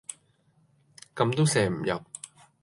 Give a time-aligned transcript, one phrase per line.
[1.15, 2.01] 咁都射唔入